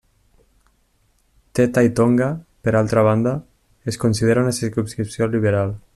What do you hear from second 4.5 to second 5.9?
circumscripció liberal.